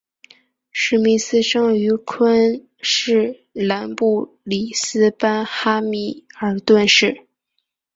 [0.71, 7.27] 史密斯生于昆士兰布里斯班哈密尔顿市。